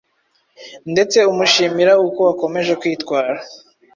[0.91, 3.33] ndetse amushimira uko akomeje kwitwara,